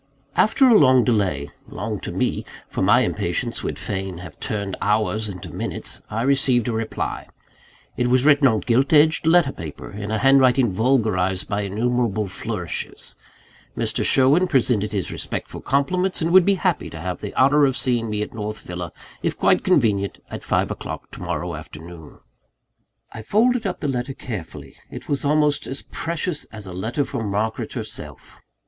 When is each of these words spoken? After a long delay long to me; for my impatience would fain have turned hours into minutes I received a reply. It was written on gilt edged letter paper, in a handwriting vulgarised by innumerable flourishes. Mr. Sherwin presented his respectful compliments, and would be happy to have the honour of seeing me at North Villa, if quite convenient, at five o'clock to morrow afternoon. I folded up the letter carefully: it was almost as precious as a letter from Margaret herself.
After 0.35 0.67
a 0.67 0.75
long 0.79 1.03
delay 1.03 1.51
long 1.67 1.99
to 1.99 2.11
me; 2.11 2.43
for 2.67 2.81
my 2.81 3.01
impatience 3.01 3.61
would 3.61 3.77
fain 3.77 4.17
have 4.17 4.39
turned 4.39 4.75
hours 4.81 5.29
into 5.29 5.53
minutes 5.53 6.01
I 6.09 6.23
received 6.23 6.67
a 6.67 6.71
reply. 6.73 7.27
It 7.97 8.07
was 8.07 8.25
written 8.25 8.47
on 8.47 8.61
gilt 8.61 8.93
edged 8.93 9.27
letter 9.27 9.51
paper, 9.51 9.91
in 9.91 10.09
a 10.09 10.17
handwriting 10.17 10.71
vulgarised 10.71 11.47
by 11.47 11.61
innumerable 11.61 12.27
flourishes. 12.27 13.15
Mr. 13.77 14.03
Sherwin 14.03 14.47
presented 14.47 14.91
his 14.91 15.11
respectful 15.11 15.61
compliments, 15.61 16.19
and 16.19 16.31
would 16.31 16.45
be 16.45 16.55
happy 16.55 16.89
to 16.89 16.99
have 16.99 17.21
the 17.21 17.35
honour 17.35 17.67
of 17.67 17.77
seeing 17.77 18.09
me 18.09 18.23
at 18.23 18.33
North 18.33 18.61
Villa, 18.61 18.91
if 19.21 19.37
quite 19.37 19.63
convenient, 19.63 20.17
at 20.31 20.43
five 20.43 20.71
o'clock 20.71 21.11
to 21.11 21.21
morrow 21.21 21.53
afternoon. 21.53 22.17
I 23.11 23.21
folded 23.21 23.67
up 23.67 23.81
the 23.81 23.87
letter 23.87 24.13
carefully: 24.15 24.77
it 24.89 25.07
was 25.07 25.23
almost 25.23 25.67
as 25.67 25.83
precious 25.83 26.45
as 26.45 26.65
a 26.65 26.73
letter 26.73 27.05
from 27.05 27.29
Margaret 27.29 27.73
herself. 27.73 28.41